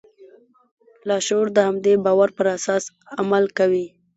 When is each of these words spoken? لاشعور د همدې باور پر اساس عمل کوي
لاشعور 1.07 1.47
د 1.53 1.57
همدې 1.67 1.93
باور 2.05 2.29
پر 2.37 2.45
اساس 2.57 2.83
عمل 3.19 3.43
کوي 3.57 3.85